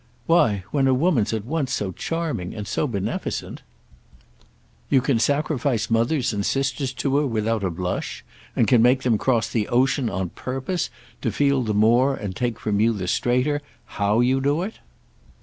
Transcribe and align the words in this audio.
"Why 0.25 0.63
when 0.71 0.87
a 0.87 0.95
woman's 0.95 1.31
at 1.31 1.45
once 1.45 1.71
so 1.71 1.91
charming 1.91 2.55
and 2.55 2.67
so 2.67 2.87
beneficent—" 2.87 3.61
"You 4.89 4.99
can 4.99 5.19
sacrifice 5.19 5.91
mothers 5.91 6.33
and 6.33 6.43
sisters 6.43 6.91
to 6.93 7.17
her 7.17 7.27
without 7.27 7.63
a 7.63 7.69
blush 7.69 8.25
and 8.55 8.67
can 8.67 8.81
make 8.81 9.03
them 9.03 9.19
cross 9.19 9.47
the 9.47 9.67
ocean 9.67 10.09
on 10.09 10.29
purpose 10.29 10.89
to 11.21 11.31
feel 11.31 11.61
the 11.61 11.75
more 11.75 12.15
and 12.15 12.35
take 12.35 12.59
from 12.59 12.79
you 12.79 12.93
the 12.93 13.07
straighter, 13.07 13.61
how 13.85 14.21
you 14.21 14.41
do 14.41 14.63
it?" 14.63 14.79